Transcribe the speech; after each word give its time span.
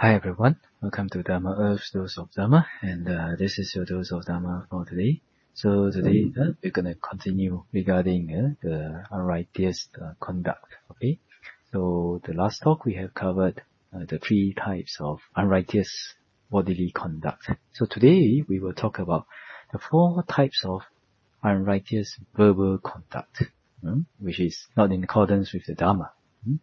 Hi 0.00 0.14
everyone, 0.14 0.60
welcome 0.80 1.08
to 1.08 1.24
Dharma 1.24 1.56
Earth's 1.58 1.90
Dose 1.90 2.18
of 2.18 2.30
Dharma, 2.30 2.68
and 2.82 3.08
uh, 3.08 3.34
this 3.36 3.58
is 3.58 3.74
your 3.74 3.84
dose 3.84 4.12
of 4.12 4.26
Dharma 4.26 4.64
for 4.70 4.84
today. 4.84 5.22
So 5.54 5.90
today 5.90 6.30
uh, 6.40 6.52
we're 6.62 6.70
gonna 6.70 6.94
continue 6.94 7.64
regarding 7.72 8.32
uh, 8.32 8.54
the 8.62 9.02
unrighteous 9.10 9.88
uh, 10.00 10.12
conduct. 10.20 10.76
Okay, 10.92 11.18
so 11.72 12.20
the 12.24 12.32
last 12.32 12.62
talk 12.62 12.84
we 12.84 12.94
have 12.94 13.12
covered 13.12 13.60
uh, 13.92 14.04
the 14.08 14.20
three 14.20 14.54
types 14.54 14.98
of 15.00 15.18
unrighteous 15.34 16.14
bodily 16.48 16.92
conduct. 16.94 17.50
So 17.72 17.84
today 17.84 18.44
we 18.48 18.60
will 18.60 18.74
talk 18.74 19.00
about 19.00 19.26
the 19.72 19.80
four 19.80 20.22
types 20.22 20.62
of 20.64 20.82
unrighteous 21.42 22.20
verbal 22.36 22.78
conduct, 22.78 23.42
hmm, 23.82 24.02
which 24.20 24.38
is 24.38 24.68
not 24.76 24.92
in 24.92 25.02
accordance 25.02 25.52
with 25.52 25.66
the 25.66 25.74
Dharma. 25.74 26.12
Hmm. 26.44 26.54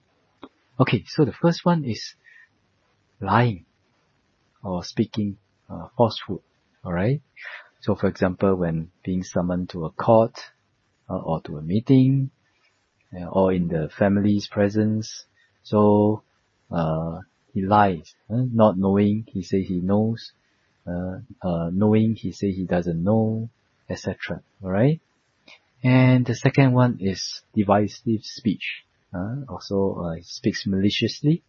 Okay, 0.79 1.03
so 1.05 1.25
the 1.25 1.33
first 1.33 1.65
one 1.65 1.83
is 1.83 2.15
lying 3.19 3.65
or 4.63 4.83
speaking 4.83 5.37
uh, 5.69 5.87
falsehood. 5.97 6.41
Alright? 6.85 7.21
So 7.81 7.95
for 7.95 8.07
example, 8.07 8.55
when 8.55 8.91
being 9.03 9.23
summoned 9.23 9.69
to 9.69 9.85
a 9.85 9.91
court 9.91 10.39
uh, 11.09 11.17
or 11.17 11.41
to 11.41 11.57
a 11.57 11.61
meeting 11.61 12.31
uh, 13.15 13.25
or 13.25 13.53
in 13.53 13.67
the 13.67 13.89
family's 13.95 14.47
presence, 14.47 15.25
so 15.63 16.23
uh, 16.71 17.19
he 17.53 17.61
lies, 17.61 18.13
uh, 18.29 18.41
not 18.51 18.77
knowing 18.77 19.25
he 19.31 19.43
say 19.43 19.61
he 19.61 19.81
knows, 19.81 20.31
uh, 20.87 21.19
knowing 21.71 22.15
he 22.15 22.31
say 22.31 22.51
he 22.51 22.65
doesn't 22.65 23.03
know, 23.03 23.49
etc. 23.89 24.41
Alright? 24.63 24.99
And 25.83 26.25
the 26.25 26.35
second 26.35 26.73
one 26.73 26.97
is 26.99 27.41
divisive 27.53 28.23
speech. 28.23 28.83
also, 29.47 30.13
he 30.17 30.23
speaks 30.23 30.65
maliciously. 30.65 31.43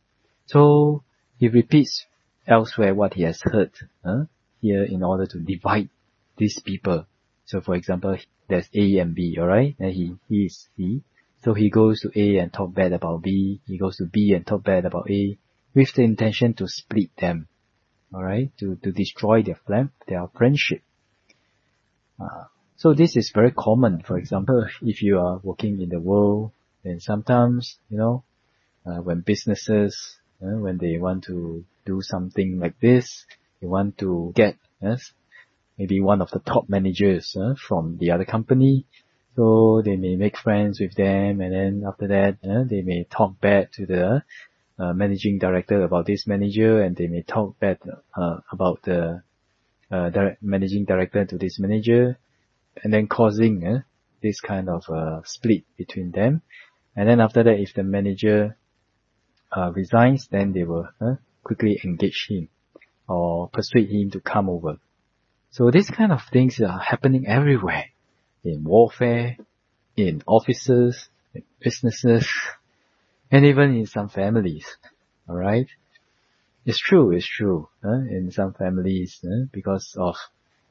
So 0.46 1.02
he 1.38 1.48
repeats 1.48 2.06
elsewhere 2.46 2.94
what 2.94 3.14
he 3.14 3.22
has 3.22 3.40
heard 3.42 3.72
uh, 4.04 4.24
here 4.60 4.84
in 4.84 5.02
order 5.02 5.26
to 5.26 5.38
divide 5.38 5.88
these 6.36 6.60
people. 6.60 7.06
So 7.44 7.60
for 7.60 7.74
example, 7.74 8.16
there's 8.48 8.68
A 8.74 8.98
and 8.98 9.14
B, 9.14 9.36
alright? 9.38 9.76
And 9.78 9.92
he, 9.92 10.14
he 10.28 10.46
is 10.46 10.68
C. 10.76 11.02
So 11.44 11.54
he 11.54 11.70
goes 11.70 12.00
to 12.00 12.10
A 12.18 12.38
and 12.38 12.52
talk 12.52 12.74
bad 12.74 12.92
about 12.92 13.22
B. 13.22 13.60
He 13.66 13.78
goes 13.78 13.96
to 13.96 14.04
B 14.04 14.32
and 14.32 14.46
talk 14.46 14.64
bad 14.64 14.84
about 14.84 15.10
A 15.10 15.38
with 15.74 15.92
the 15.94 16.02
intention 16.02 16.54
to 16.54 16.68
split 16.68 17.10
them. 17.18 17.48
Alright? 18.12 18.56
To, 18.58 18.76
to 18.82 18.92
destroy 18.92 19.42
their, 19.42 19.58
flam- 19.66 19.92
their 20.06 20.26
friendship. 20.36 20.82
Uh, 22.20 22.44
so 22.76 22.94
this 22.94 23.16
is 23.16 23.30
very 23.34 23.52
common. 23.52 24.02
For 24.02 24.18
example, 24.18 24.66
if 24.82 25.02
you 25.02 25.18
are 25.18 25.38
working 25.42 25.80
in 25.80 25.88
the 25.88 26.00
world, 26.00 26.52
then 26.82 27.00
sometimes, 27.00 27.78
you 27.90 27.98
know, 27.98 28.24
uh, 28.86 29.02
when 29.02 29.20
businesses 29.20 30.18
uh, 30.42 30.58
when 30.58 30.78
they 30.78 30.98
want 30.98 31.24
to 31.24 31.64
do 31.84 32.02
something 32.02 32.58
like 32.60 32.78
this, 32.80 33.24
they 33.60 33.66
want 33.66 33.98
to 33.98 34.32
get 34.34 34.56
yes, 34.82 35.12
maybe 35.78 36.00
one 36.00 36.20
of 36.20 36.30
the 36.30 36.40
top 36.40 36.68
managers 36.68 37.36
uh, 37.36 37.54
from 37.54 37.98
the 37.98 38.10
other 38.10 38.24
company. 38.24 38.84
So 39.36 39.82
they 39.84 39.96
may 39.96 40.16
make 40.16 40.38
friends 40.38 40.80
with 40.80 40.94
them 40.94 41.40
and 41.40 41.52
then 41.52 41.84
after 41.86 42.08
that 42.08 42.38
uh, 42.42 42.64
they 42.64 42.80
may 42.80 43.04
talk 43.04 43.38
bad 43.40 43.70
to 43.74 43.86
the 43.86 44.22
uh, 44.78 44.92
managing 44.94 45.38
director 45.38 45.82
about 45.82 46.06
this 46.06 46.26
manager 46.26 46.82
and 46.82 46.96
they 46.96 47.06
may 47.06 47.22
talk 47.22 47.58
bad 47.58 47.78
uh, 48.14 48.38
about 48.50 48.82
the 48.82 49.22
uh, 49.90 50.10
direct 50.10 50.42
managing 50.42 50.84
director 50.84 51.24
to 51.26 51.36
this 51.36 51.58
manager 51.58 52.18
and 52.82 52.92
then 52.92 53.06
causing 53.06 53.82
this 54.22 54.40
kind 54.40 54.68
of 54.68 54.88
uh, 54.88 55.20
split 55.24 55.64
between 55.76 56.10
them. 56.10 56.42
And 56.94 57.08
then 57.08 57.20
after 57.20 57.42
that, 57.42 57.60
if 57.60 57.74
the 57.74 57.82
manager 57.82 58.56
uh, 59.56 59.72
resigns, 59.72 60.28
then 60.30 60.52
they 60.52 60.64
will 60.64 60.88
uh, 61.00 61.14
quickly 61.42 61.80
engage 61.82 62.26
him 62.28 62.48
or 63.08 63.48
persuade 63.48 63.88
him 63.88 64.10
to 64.10 64.20
come 64.20 64.48
over. 64.50 64.76
So 65.50 65.70
these 65.70 65.90
kind 65.90 66.12
of 66.12 66.20
things 66.30 66.60
are 66.60 66.78
happening 66.78 67.26
everywhere. 67.26 67.86
In 68.44 68.62
warfare, 68.62 69.38
in 69.96 70.22
offices, 70.26 71.08
in 71.34 71.42
businesses, 71.60 72.28
and 73.30 73.44
even 73.46 73.74
in 73.74 73.86
some 73.86 74.08
families. 74.08 74.66
Alright? 75.28 75.68
It's 76.64 76.78
true, 76.78 77.12
it's 77.12 77.26
true. 77.26 77.68
Uh, 77.84 78.00
in 78.10 78.30
some 78.32 78.52
families, 78.52 79.18
uh, 79.24 79.46
because 79.52 79.96
of 79.98 80.16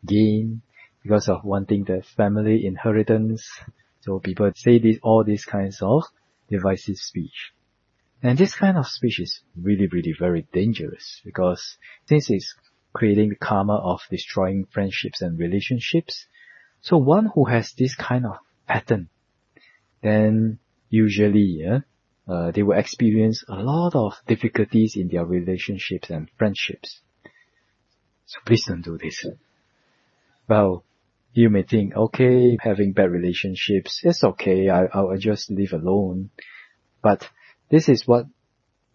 gain, 0.05 0.61
because 1.01 1.29
of 1.29 1.43
wanting 1.43 1.85
the 1.85 2.03
family 2.15 2.65
inheritance. 2.65 3.47
So 4.01 4.19
people 4.19 4.51
say 4.55 4.79
this, 4.79 4.97
all 5.01 5.23
these 5.23 5.45
kinds 5.45 5.81
of 5.81 6.03
divisive 6.49 6.97
speech. 6.97 7.53
And 8.25 8.39
this 8.39 8.55
kind 8.55 8.75
of 8.75 8.87
speech 8.87 9.19
is 9.19 9.41
really, 9.55 9.85
really 9.85 10.15
very 10.17 10.47
dangerous 10.51 11.21
because 11.23 11.77
this 12.09 12.31
is 12.31 12.55
creating 12.91 13.29
the 13.29 13.35
karma 13.35 13.75
of 13.75 13.99
destroying 14.09 14.65
friendships 14.65 15.21
and 15.21 15.37
relationships. 15.37 16.25
So 16.81 16.97
one 16.97 17.29
who 17.35 17.45
has 17.45 17.73
this 17.77 17.93
kind 17.93 18.25
of 18.25 18.37
pattern, 18.67 19.09
then 20.01 20.57
usually 20.89 21.59
yeah, 21.61 21.79
uh, 22.27 22.49
they 22.49 22.63
will 22.63 22.79
experience 22.79 23.43
a 23.47 23.57
lot 23.57 23.93
of 23.93 24.13
difficulties 24.25 24.95
in 24.95 25.07
their 25.07 25.23
relationships 25.23 26.09
and 26.09 26.27
friendships. 26.35 27.01
So 28.25 28.39
please 28.43 28.65
don't 28.67 28.81
do 28.81 28.97
this. 28.97 29.23
Well, 30.49 30.83
you 31.33 31.51
may 31.51 31.61
think, 31.61 31.95
okay, 31.95 32.57
having 32.59 32.93
bad 32.93 33.11
relationships, 33.11 33.99
it's 34.01 34.23
okay, 34.23 34.69
I, 34.69 34.85
I'll 34.85 35.15
just 35.19 35.51
live 35.51 35.73
alone. 35.73 36.31
But 37.03 37.29
this 37.69 37.89
is 37.89 38.07
what 38.07 38.25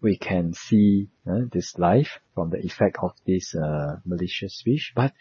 we 0.01 0.17
can 0.17 0.53
see 0.53 1.09
uh, 1.29 1.41
this 1.51 1.77
life 1.77 2.19
from 2.33 2.49
the 2.49 2.57
effect 2.57 2.97
of 3.01 3.11
this 3.25 3.55
uh, 3.55 3.97
malicious 4.05 4.57
speech, 4.57 4.93
but 4.95 5.13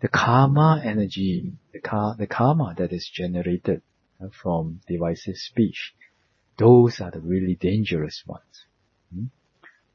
the 0.00 0.08
karma 0.08 0.80
energy, 0.84 1.52
the, 1.72 1.80
car, 1.80 2.16
the 2.18 2.26
karma 2.26 2.74
that 2.76 2.92
is 2.92 3.08
generated 3.12 3.82
uh, 4.22 4.28
from 4.42 4.80
divisive 4.88 5.36
speech, 5.36 5.94
those 6.58 7.00
are 7.00 7.10
the 7.10 7.20
really 7.20 7.54
dangerous 7.54 8.22
ones. 8.26 8.64
Hmm? 9.14 9.24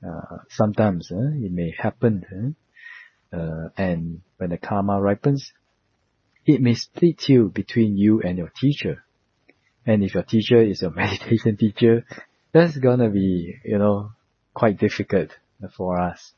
Uh, 0.08 0.38
sometimes 0.50 1.12
uh, 1.12 1.32
it 1.36 1.52
may 1.52 1.74
happen, 1.78 2.56
uh, 3.34 3.70
and 3.78 4.22
when 4.38 4.52
the 4.52 4.58
karma 4.58 5.02
ripens, 5.02 5.52
it 6.46 6.62
may 6.62 6.76
split 6.76 7.28
you 7.28 7.50
between 7.50 7.98
you 7.98 8.22
and 8.22 8.38
your 8.38 8.52
teacher. 8.56 9.04
And 9.86 10.04
if 10.04 10.14
your 10.14 10.24
teacher 10.24 10.62
is 10.62 10.84
a 10.84 10.92
meditation 10.96 11.58
teacher, 11.58 12.06
that's 12.56 12.78
gonna 12.78 13.10
be, 13.10 13.60
you 13.66 13.78
know, 13.78 14.12
quite 14.54 14.78
difficult 14.78 15.32
for 15.76 16.00
us, 16.00 16.32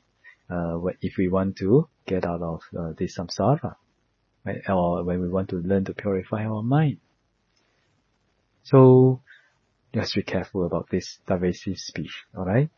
uh, 0.49 0.79
if 0.99 1.13
we 1.15 1.27
want 1.27 1.57
to 1.57 1.87
get 2.07 2.25
out 2.25 2.41
of 2.41 2.61
uh, 2.75 2.93
this 2.97 3.19
samsara, 3.19 3.75
right? 4.43 4.67
Or 4.67 5.03
when 5.03 5.21
we 5.21 5.29
want 5.29 5.49
to 5.49 5.57
learn 5.57 5.85
to 5.85 5.93
purify 5.93 6.45
our 6.45 6.63
mind. 6.63 6.97
So, 8.63 9.21
just 9.93 10.15
be 10.15 10.23
careful 10.23 10.65
about 10.65 10.89
this 10.89 11.19
divisive 11.27 11.77
speech, 11.77 12.25
alright? 12.35 12.71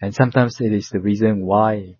And 0.00 0.14
sometimes 0.14 0.60
it 0.60 0.72
is 0.72 0.88
the 0.90 1.00
reason 1.00 1.44
why 1.44 1.96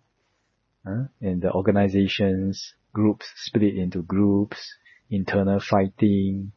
uh, 0.87 1.07
in 1.19 1.41
the 1.41 1.51
organizations, 1.51 2.73
groups 2.93 3.25
split 3.35 3.75
into 3.75 4.01
groups, 4.01 4.75
internal 5.09 5.59
fighting, 5.59 6.53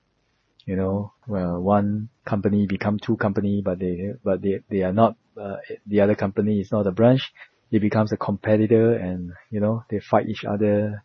you 0.65 0.77
know, 0.77 1.13
well, 1.27 1.61
one 1.61 2.09
company 2.25 2.67
become 2.67 2.99
two 2.99 3.17
company, 3.17 3.63
but 3.65 3.79
they, 3.79 4.13
but 4.23 4.43
they, 4.43 4.61
they 4.71 4.83
are 4.83 4.93
not, 4.93 5.17
uh, 5.41 5.57
the 5.87 6.01
other 6.01 6.15
company 6.15 6.61
is 6.61 6.71
not 6.71 6.87
a 6.87 6.93
branch. 6.93 7.33
It 7.71 7.81
becomes 7.81 8.13
a 8.13 8.17
competitor 8.17 8.95
and, 8.95 9.33
you 9.51 9.61
know, 9.61 9.85
they 9.89 9.99
fight 9.99 10.29
each 10.29 10.45
other. 10.45 11.03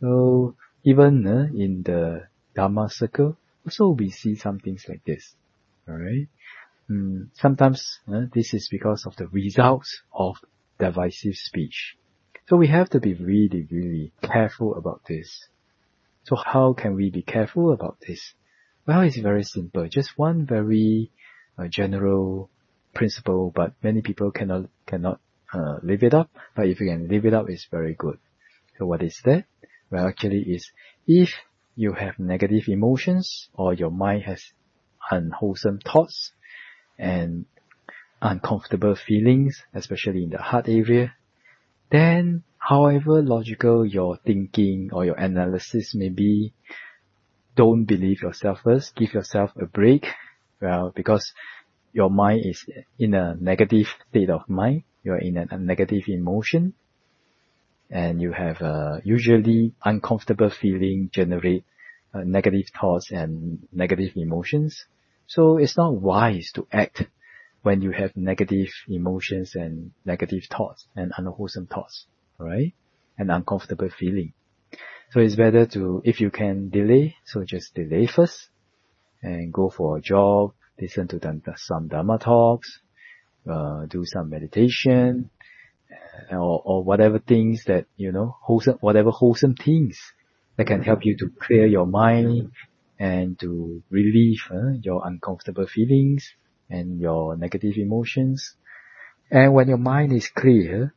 So 0.00 0.54
even 0.84 1.26
uh, 1.26 1.48
in 1.54 1.82
the 1.82 2.28
Dharma 2.54 2.88
circle, 2.88 3.36
also 3.64 3.90
we 3.90 4.10
see 4.10 4.34
some 4.36 4.58
things 4.60 4.86
like 4.88 5.04
this. 5.04 5.34
Alright. 5.88 6.28
Mm, 6.90 7.28
sometimes 7.34 8.00
uh, 8.12 8.22
this 8.32 8.54
is 8.54 8.68
because 8.68 9.04
of 9.06 9.16
the 9.16 9.26
results 9.28 10.02
of 10.12 10.36
divisive 10.78 11.34
speech. 11.34 11.96
So 12.48 12.56
we 12.56 12.68
have 12.68 12.90
to 12.90 13.00
be 13.00 13.14
really, 13.14 13.68
really 13.70 14.12
careful 14.22 14.74
about 14.74 15.02
this. 15.06 15.48
So 16.24 16.36
how 16.36 16.72
can 16.72 16.94
we 16.94 17.10
be 17.10 17.22
careful 17.22 17.72
about 17.72 17.98
this? 18.06 18.34
Well, 18.86 19.02
it's 19.02 19.18
very 19.18 19.44
simple. 19.44 19.88
Just 19.88 20.18
one 20.18 20.46
very 20.46 21.10
uh, 21.58 21.68
general 21.68 22.50
principle, 22.94 23.52
but 23.54 23.72
many 23.82 24.02
people 24.02 24.30
cannot 24.30 24.66
cannot 24.86 25.20
uh, 25.52 25.78
live 25.82 26.02
it 26.02 26.14
up. 26.14 26.30
But 26.56 26.66
if 26.66 26.80
you 26.80 26.88
can 26.88 27.08
live 27.08 27.24
it 27.26 27.34
up, 27.34 27.48
it's 27.48 27.66
very 27.70 27.94
good. 27.94 28.18
So 28.78 28.86
what 28.86 29.02
is 29.02 29.20
that? 29.24 29.44
Well, 29.90 30.06
actually, 30.06 30.42
is 30.42 30.70
if 31.06 31.30
you 31.76 31.92
have 31.92 32.18
negative 32.18 32.68
emotions 32.68 33.48
or 33.54 33.74
your 33.74 33.90
mind 33.90 34.24
has 34.24 34.42
unwholesome 35.10 35.80
thoughts 35.80 36.32
and 36.98 37.46
uncomfortable 38.22 38.94
feelings, 38.94 39.62
especially 39.74 40.24
in 40.24 40.30
the 40.30 40.38
heart 40.38 40.68
area, 40.68 41.14
then 41.90 42.42
however 42.58 43.22
logical 43.22 43.84
your 43.84 44.18
thinking 44.24 44.90
or 44.92 45.04
your 45.04 45.16
analysis 45.16 45.94
may 45.94 46.08
be, 46.08 46.52
don't 47.56 47.84
believe 47.84 48.22
yourself 48.22 48.60
first. 48.64 48.94
Give 48.94 49.12
yourself 49.12 49.50
a 49.56 49.66
break. 49.66 50.06
Well, 50.60 50.92
because 50.94 51.32
your 51.92 52.10
mind 52.10 52.46
is 52.46 52.64
in 52.98 53.14
a 53.14 53.34
negative 53.34 53.88
state 54.08 54.30
of 54.30 54.48
mind. 54.48 54.84
you 55.02 55.12
are 55.12 55.18
in 55.18 55.36
a 55.38 55.58
negative 55.58 56.04
emotion, 56.08 56.74
and 57.90 58.20
you 58.20 58.32
have 58.32 58.60
uh, 58.60 59.00
usually 59.02 59.72
uncomfortable 59.84 60.50
feeling 60.50 61.10
generate 61.12 61.64
uh, 62.14 62.20
negative 62.20 62.66
thoughts 62.78 63.10
and 63.10 63.66
negative 63.72 64.12
emotions. 64.16 64.84
So 65.26 65.56
it's 65.56 65.76
not 65.76 65.94
wise 65.94 66.52
to 66.54 66.66
act 66.72 67.04
when 67.62 67.82
you 67.82 67.92
have 67.92 68.16
negative 68.16 68.68
emotions 68.88 69.54
and 69.54 69.92
negative 70.04 70.44
thoughts 70.50 70.86
and 70.96 71.12
unwholesome 71.16 71.66
thoughts, 71.66 72.06
right? 72.38 72.72
And 73.18 73.30
uncomfortable 73.30 73.90
feeling. 73.90 74.32
So 75.12 75.20
it's 75.20 75.34
better 75.34 75.66
to, 75.66 76.02
if 76.04 76.20
you 76.20 76.30
can 76.30 76.70
delay, 76.70 77.16
so 77.24 77.42
just 77.44 77.74
delay 77.74 78.06
first 78.06 78.48
and 79.22 79.52
go 79.52 79.68
for 79.68 79.96
a 79.96 80.00
job, 80.00 80.52
listen 80.80 81.08
to 81.08 81.20
some 81.56 81.88
Dharma 81.88 82.18
talks, 82.18 82.80
uh, 83.50 83.86
do 83.86 84.04
some 84.04 84.30
meditation, 84.30 85.30
or, 86.30 86.62
or 86.64 86.84
whatever 86.84 87.18
things 87.18 87.64
that, 87.66 87.86
you 87.96 88.12
know, 88.12 88.36
wholesome, 88.40 88.78
whatever 88.80 89.10
wholesome 89.10 89.54
things 89.56 89.98
that 90.56 90.68
can 90.68 90.82
help 90.82 91.00
you 91.04 91.16
to 91.16 91.30
clear 91.40 91.66
your 91.66 91.86
mind 91.86 92.52
and 92.98 93.38
to 93.40 93.82
relieve 93.90 94.42
uh, 94.50 94.72
your 94.82 95.02
uncomfortable 95.04 95.66
feelings 95.66 96.34
and 96.68 97.00
your 97.00 97.36
negative 97.36 97.76
emotions. 97.76 98.54
And 99.30 99.54
when 99.54 99.68
your 99.68 99.78
mind 99.78 100.12
is 100.12 100.28
clear 100.28 100.94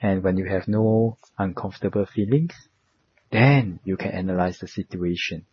and 0.00 0.22
when 0.22 0.38
you 0.38 0.46
have 0.46 0.66
no 0.66 1.18
uncomfortable 1.38 2.06
feelings, 2.06 2.54
then 3.30 3.80
you 3.84 3.96
can 3.96 4.10
analyze 4.12 4.58
the 4.58 4.68
situation. 4.68 5.46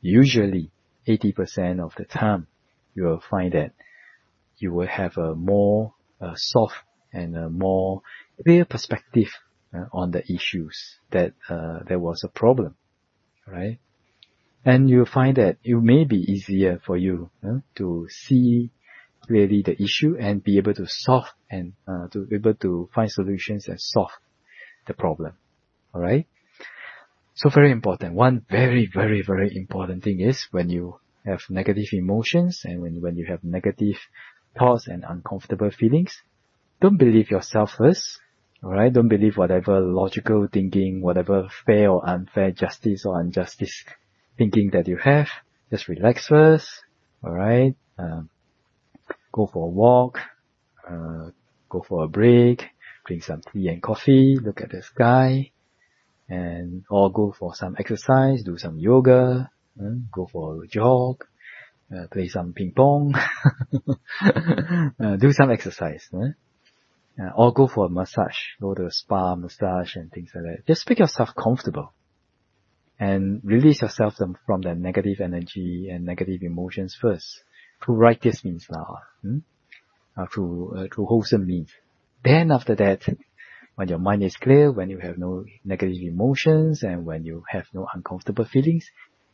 Usually 0.00 0.70
80% 1.06 1.84
of 1.84 1.94
the 1.96 2.04
time 2.04 2.46
you 2.94 3.04
will 3.04 3.22
find 3.30 3.52
that 3.52 3.72
you 4.58 4.72
will 4.72 4.86
have 4.86 5.16
a 5.16 5.34
more 5.34 5.94
uh, 6.20 6.34
soft 6.36 6.76
and 7.12 7.36
a 7.36 7.48
more 7.48 8.02
clear 8.42 8.64
perspective 8.64 9.28
uh, 9.74 9.84
on 9.92 10.10
the 10.10 10.22
issues 10.32 10.96
that 11.10 11.32
uh, 11.48 11.80
there 11.86 11.98
was 11.98 12.22
a 12.24 12.28
problem, 12.28 12.74
right? 13.46 13.78
And 14.64 14.88
you'll 14.88 15.06
find 15.06 15.36
that 15.36 15.58
it 15.62 15.74
may 15.74 16.04
be 16.04 16.16
easier 16.16 16.80
for 16.84 16.96
you 16.96 17.30
uh, 17.46 17.58
to 17.76 18.06
see 18.10 18.70
clearly 19.26 19.62
the 19.62 19.80
issue 19.82 20.16
and 20.18 20.42
be 20.42 20.58
able 20.58 20.74
to 20.74 20.86
solve 20.86 21.26
and 21.50 21.74
uh, 21.86 22.08
to 22.08 22.26
be 22.26 22.36
able 22.36 22.54
to 22.54 22.88
find 22.94 23.10
solutions 23.10 23.68
and 23.68 23.80
solve 23.80 24.10
the 24.86 24.94
problem. 24.94 25.34
All 25.94 26.00
right. 26.00 26.26
So 27.34 27.50
very 27.50 27.72
important. 27.72 28.14
One 28.14 28.46
very, 28.48 28.86
very, 28.86 29.22
very 29.22 29.56
important 29.56 30.04
thing 30.04 30.20
is 30.20 30.46
when 30.52 30.70
you 30.70 31.00
have 31.26 31.40
negative 31.50 31.88
emotions 31.92 32.62
and 32.64 32.80
when, 32.80 33.00
when 33.00 33.16
you 33.16 33.26
have 33.26 33.42
negative 33.42 33.96
thoughts 34.56 34.86
and 34.86 35.04
uncomfortable 35.06 35.70
feelings, 35.70 36.22
don't 36.80 36.96
believe 36.96 37.30
yourself 37.30 37.72
first. 37.76 38.20
Alright, 38.62 38.92
don't 38.92 39.08
believe 39.08 39.36
whatever 39.36 39.80
logical 39.80 40.46
thinking, 40.50 41.02
whatever 41.02 41.48
fair 41.66 41.90
or 41.90 42.08
unfair 42.08 42.52
justice 42.52 43.04
or 43.04 43.20
injustice 43.20 43.84
thinking 44.38 44.70
that 44.70 44.86
you 44.86 44.96
have. 44.96 45.28
Just 45.70 45.88
relax 45.88 46.28
first. 46.28 46.68
Alright, 47.22 47.74
um, 47.98 48.30
go 49.32 49.46
for 49.46 49.66
a 49.66 49.70
walk, 49.70 50.20
uh, 50.88 51.30
go 51.68 51.84
for 51.86 52.04
a 52.04 52.08
break, 52.08 52.68
drink 53.06 53.24
some 53.24 53.42
tea 53.52 53.68
and 53.68 53.82
coffee, 53.82 54.38
look 54.40 54.60
at 54.60 54.70
the 54.70 54.82
sky, 54.82 55.50
and 56.28 56.84
or 56.90 57.12
go 57.12 57.34
for 57.38 57.54
some 57.54 57.76
exercise, 57.78 58.42
do 58.42 58.56
some 58.58 58.78
yoga, 58.78 59.50
uh, 59.80 59.90
go 60.12 60.28
for 60.30 60.64
a 60.64 60.66
jog, 60.66 61.24
uh, 61.94 62.06
play 62.10 62.28
some 62.28 62.52
ping 62.52 62.72
pong, 62.74 63.14
uh, 64.24 65.16
do 65.16 65.32
some 65.32 65.50
exercise, 65.50 66.08
uh, 66.12 67.30
or 67.36 67.52
go 67.52 67.66
for 67.66 67.86
a 67.86 67.88
massage, 67.88 68.38
go 68.60 68.74
to 68.74 68.86
a 68.86 68.90
spa 68.90 69.34
massage 69.34 69.96
and 69.96 70.10
things 70.10 70.30
like 70.34 70.44
that. 70.44 70.66
Just 70.66 70.88
make 70.88 70.98
yourself 70.98 71.30
comfortable 71.36 71.92
and 72.98 73.40
release 73.44 73.82
yourself 73.82 74.14
from 74.46 74.60
the 74.62 74.74
negative 74.74 75.20
energy 75.20 75.88
and 75.90 76.04
negative 76.04 76.42
emotions 76.42 76.96
first 77.00 77.42
through 77.84 77.96
righteous 77.96 78.44
means 78.44 78.66
now, 78.70 78.98
hmm? 79.22 79.38
uh, 80.16 80.26
through 80.32 80.74
uh, 80.76 80.86
through 80.94 81.06
wholesome 81.06 81.46
means. 81.46 81.70
Then 82.24 82.50
after 82.50 82.74
that, 82.76 83.02
when 83.74 83.88
your 83.88 83.98
mind 83.98 84.22
is 84.22 84.36
clear, 84.36 84.70
when 84.70 84.90
you 84.90 84.98
have 84.98 85.18
no 85.18 85.44
negative 85.64 86.00
emotions 86.00 86.82
and 86.82 87.04
when 87.04 87.24
you 87.24 87.44
have 87.48 87.66
no 87.72 87.86
uncomfortable 87.92 88.44
feelings, 88.44 88.88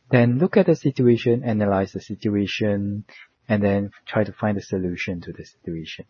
then 0.09 0.39
look 0.39 0.57
at 0.57 0.65
the 0.65 0.75
situation, 0.75 1.43
analyze 1.43 1.93
the 1.93 2.01
situation, 2.01 3.05
and 3.47 3.63
then 3.63 3.91
try 4.07 4.23
to 4.23 4.33
find 4.33 4.57
a 4.57 4.61
solution 4.61 5.21
to 5.21 5.31
the 5.31 5.45
situation. 5.45 6.05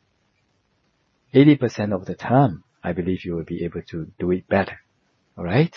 80% 1.33 1.93
of 1.93 2.05
the 2.05 2.15
time, 2.15 2.63
I 2.83 2.93
believe 2.93 3.25
you 3.25 3.35
will 3.35 3.43
be 3.43 3.63
able 3.63 3.81
to 3.89 4.11
do 4.19 4.31
it 4.31 4.47
better. 4.47 4.77
Alright? 5.37 5.75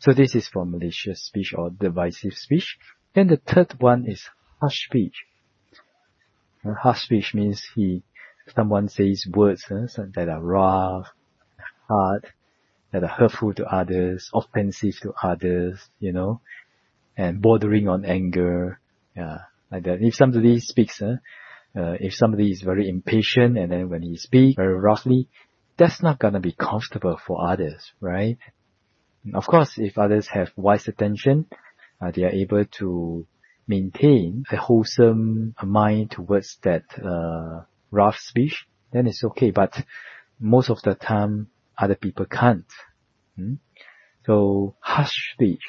So 0.00 0.12
this 0.12 0.34
is 0.34 0.48
for 0.48 0.66
malicious 0.66 1.24
speech 1.24 1.54
or 1.56 1.70
divisive 1.70 2.34
speech. 2.34 2.76
Then 3.14 3.28
the 3.28 3.36
third 3.36 3.74
one 3.78 4.06
is 4.06 4.28
harsh 4.60 4.86
speech. 4.86 5.24
Uh, 6.64 6.74
harsh 6.74 7.02
speech 7.02 7.34
means 7.34 7.62
he, 7.74 8.02
someone 8.54 8.88
says 8.88 9.24
words 9.32 9.64
uh, 9.70 9.86
that 10.14 10.28
are 10.28 10.42
rough, 10.42 11.06
hard, 11.88 12.26
that 12.92 13.02
are 13.02 13.08
hurtful 13.08 13.52
to 13.54 13.64
others, 13.64 14.30
offensive 14.32 14.94
to 15.02 15.12
others, 15.22 15.80
you 15.98 16.12
know, 16.12 16.40
and 17.16 17.42
bordering 17.42 17.88
on 17.88 18.04
anger, 18.04 18.80
yeah, 19.16 19.38
like 19.70 19.84
that. 19.84 19.98
If 20.00 20.14
somebody 20.14 20.60
speaks, 20.60 21.02
uh, 21.02 21.16
uh, 21.76 21.96
if 22.00 22.14
somebody 22.14 22.50
is 22.52 22.62
very 22.62 22.88
impatient 22.88 23.58
and 23.58 23.72
then 23.72 23.88
when 23.88 24.02
he 24.02 24.16
speaks 24.16 24.56
very 24.56 24.78
roughly, 24.78 25.28
that's 25.76 26.02
not 26.02 26.20
gonna 26.20 26.40
be 26.40 26.52
comfortable 26.52 27.18
for 27.26 27.48
others, 27.48 27.92
right? 28.00 28.38
Of 29.32 29.46
course, 29.46 29.72
if 29.76 29.98
others 29.98 30.28
have 30.28 30.50
wise 30.54 30.86
attention, 30.86 31.46
uh, 32.00 32.10
they 32.10 32.22
are 32.24 32.30
able 32.30 32.64
to 32.78 33.26
maintain 33.66 34.44
a 34.52 34.56
wholesome 34.56 35.54
mind 35.64 36.10
towards 36.10 36.58
that 36.62 36.84
uh, 37.02 37.64
rough 37.90 38.18
speech, 38.18 38.66
then 38.92 39.06
it's 39.06 39.24
okay. 39.24 39.50
But 39.50 39.74
most 40.38 40.68
of 40.70 40.82
the 40.82 40.94
time, 40.94 41.48
other 41.78 41.94
people 41.94 42.26
can't. 42.26 42.70
Hmm? 43.36 43.54
So 44.26 44.74
harsh 44.80 45.32
speech 45.32 45.62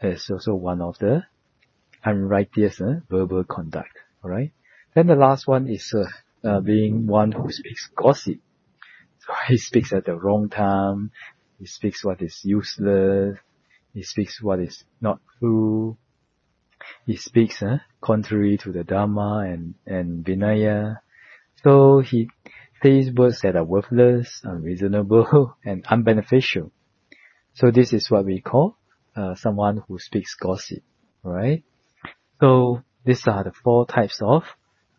is 0.00 0.28
also 0.30 0.54
one 0.54 0.80
of 0.80 0.98
the 0.98 1.24
unrighteous 2.04 2.80
uh, 2.80 3.00
verbal 3.08 3.44
conduct. 3.44 3.98
All 4.22 4.30
right. 4.30 4.52
Then 4.94 5.06
the 5.08 5.16
last 5.16 5.46
one 5.46 5.68
is 5.68 5.92
uh, 5.94 6.48
uh, 6.48 6.60
being 6.60 7.06
one 7.06 7.32
who 7.32 7.50
speaks 7.50 7.88
gossip. 7.96 8.38
So 9.20 9.32
he 9.48 9.56
speaks 9.56 9.92
at 9.92 10.04
the 10.04 10.14
wrong 10.14 10.48
time. 10.48 11.10
He 11.58 11.66
speaks 11.66 12.04
what 12.04 12.22
is 12.22 12.40
useless. 12.44 13.38
He 13.92 14.02
speaks 14.02 14.42
what 14.42 14.60
is 14.60 14.84
not 15.00 15.20
true. 15.38 15.96
He 17.06 17.16
speaks 17.16 17.62
uh, 17.62 17.78
contrary 18.00 18.58
to 18.58 18.72
the 18.72 18.84
Dharma 18.84 19.44
and, 19.46 19.74
and 19.86 20.24
Vinaya. 20.24 20.98
So 21.62 22.00
he 22.00 22.28
says 22.82 23.10
words 23.12 23.40
that 23.42 23.56
are 23.56 23.64
worthless, 23.64 24.40
unreasonable, 24.44 25.56
and 25.64 25.84
unbeneficial. 25.84 26.70
So 27.54 27.70
this 27.70 27.92
is 27.92 28.10
what 28.10 28.24
we 28.24 28.40
call 28.40 28.76
uh, 29.16 29.34
someone 29.36 29.82
who 29.86 29.98
speaks 29.98 30.34
gossip, 30.34 30.82
right? 31.22 31.62
So 32.40 32.82
these 33.04 33.26
are 33.26 33.44
the 33.44 33.52
four 33.52 33.86
types 33.86 34.20
of 34.20 34.42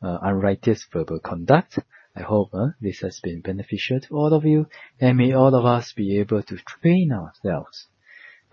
uh, 0.01 0.17
unrighteous 0.21 0.87
verbal 0.91 1.19
conduct. 1.19 1.79
I 2.15 2.21
hope 2.21 2.51
uh, 2.53 2.67
this 2.79 3.01
has 3.01 3.19
been 3.21 3.41
beneficial 3.41 3.99
to 3.99 4.15
all 4.15 4.33
of 4.33 4.45
you 4.45 4.67
and 5.01 5.17
may 5.17 5.33
all 5.33 5.53
of 5.53 5.65
us 5.65 5.91
be 5.91 6.19
able 6.19 6.43
to 6.43 6.57
train 6.57 7.11
ourselves 7.11 7.87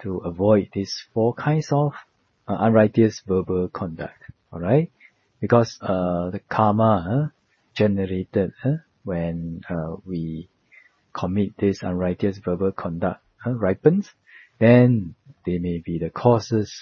to 0.03 0.19
avoid 0.19 0.71
these 0.73 1.05
four 1.15 1.33
kinds 1.35 1.69
of 1.71 1.93
uh, 2.49 2.57
unrighteous 2.59 3.23
verbal 3.27 3.69
conduct. 3.69 4.21
Alright? 4.53 4.91
Because 5.41 5.79
uh, 5.81 6.31
the 6.31 6.41
karma 6.49 7.31
uh, 7.31 7.39
generated 7.75 8.53
uh, 8.65 8.79
when 9.05 9.63
uh, 9.69 9.97
we 10.05 10.49
commit 11.13 11.57
this 11.59 11.83
unrighteous 11.83 12.39
verbal 12.39 12.73
conduct 12.73 13.21
uh, 13.47 13.51
ripens, 13.51 14.11
then 14.59 15.15
they 15.45 15.59
may 15.59 15.79
be 15.79 15.99
the 15.99 16.11
causes 16.11 16.73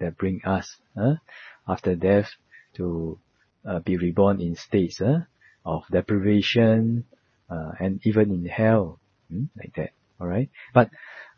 that 0.00 0.16
bring 0.16 0.40
us 0.44 0.76
uh, 1.00 1.14
after 1.66 1.94
death 1.94 2.30
to 2.74 3.18
uh, 3.68 3.78
be 3.80 3.96
reborn 3.96 4.40
in 4.40 4.56
states 4.56 5.00
uh, 5.00 5.20
of 5.64 5.82
deprivation 5.90 7.04
uh, 7.50 7.72
and 7.78 8.00
even 8.04 8.30
in 8.30 8.44
hell, 8.46 8.98
hmm, 9.30 9.44
like 9.56 9.74
that. 9.76 9.90
All 10.20 10.26
right, 10.26 10.50
but 10.74 10.90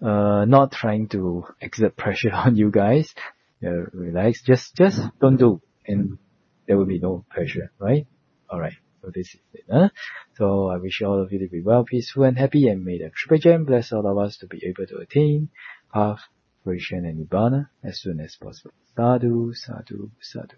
uh, 0.03 0.47
not 0.47 0.73
trying 0.73 1.09
to 1.09 1.45
exert 1.61 1.97
pressure 1.97 2.31
on 2.33 2.57
you 2.57 2.71
guys. 2.71 3.13
Uh, 3.63 3.85
relax, 3.93 4.43
just 4.43 4.75
just 4.75 4.99
don't 5.21 5.37
do, 5.37 5.61
and 5.87 6.17
there 6.67 6.79
will 6.79 6.87
be 6.87 6.99
no 6.99 7.27
pressure, 7.29 7.71
right? 7.79 8.07
All 8.49 8.59
right. 8.59 8.73
So 9.03 9.11
this 9.15 9.29
is 9.35 9.41
it. 9.55 9.65
Huh? 9.71 9.89
So 10.37 10.69
I 10.69 10.77
wish 10.77 11.03
all 11.03 11.23
of 11.23 11.33
you 11.33 11.39
to 11.41 11.49
be 11.49 11.63
well, 11.63 11.85
peaceful, 11.85 12.25
and 12.25 12.39
happy, 12.39 12.69
and 12.69 12.85
may 12.85 12.99
the 12.99 13.11
Triple 13.11 13.39
Gem 13.39 13.65
bless 13.65 13.93
all 13.93 14.07
of 14.07 14.19
us 14.19 14.37
to 14.39 14.47
be 14.47 14.63
able 14.67 14.87
to 14.87 14.99
attain 14.99 15.49
path, 15.93 16.21
fruition, 16.65 17.05
and 17.05 17.27
nibbana 17.27 17.69
as 17.83 18.01
soon 18.01 18.21
as 18.21 18.37
possible. 18.37 18.75
Sadhu, 18.97 19.53
sadhu, 19.55 20.11
sadhu. 20.21 20.57